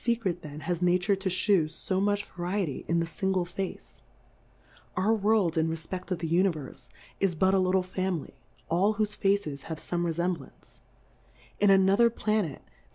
cret 0.19 0.41
then 0.41 0.61
has 0.61 0.81
Nature 0.81 1.15
to 1.15 1.29
fhew 1.29 1.69
fo 1.69 1.99
much 2.01 2.23
f 2.23 2.31
Variety 2.35 2.83
in 2.87 2.99
the 2.99 3.05
fingle 3.05 3.45
Face? 3.45 4.01
Our 4.97 5.13
World 5.13 5.59
in 5.59 5.67
refpeft 5.69 6.09
of 6.09 6.17
die 6.17 6.27
Qniverfe, 6.27 6.89
is 7.19 7.35
but 7.35 7.53
a 7.53 7.59
lit 7.59 7.73
tle 7.73 7.83
Familv; 7.83 8.31
all 8.67 8.95
whofe 8.95 9.15
Faces 9.15 9.61
have 9.69 9.77
fome 9.77 10.01
Rcfemblance; 10.01 10.79
in 11.59 11.69
another 11.69 12.09
Planet, 12.09 12.47
there 12.47 12.49
\ 12.49 12.59
is 12.59 12.59
^ 12.61 12.65
Plurality 12.65 12.79